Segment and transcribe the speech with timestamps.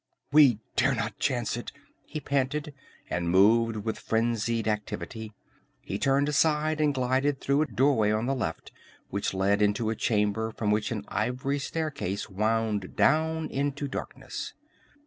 [0.31, 1.71] "We dare not chance it,"
[2.07, 2.73] he panted,
[3.07, 5.31] and moved with frenzied activity.
[5.79, 8.71] He turned aside and glided through a doorway on the left
[9.11, 14.55] which led into a chamber from which an ivory staircase wound down into darkness.